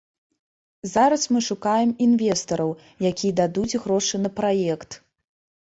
[0.93, 2.69] Зараз мы шукаем інвестараў,
[3.13, 5.01] якія дадуць грошы на праект.